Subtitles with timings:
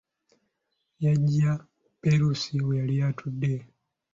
[1.03, 1.51] Yaggya
[2.01, 3.53] Perusi we yali atudde.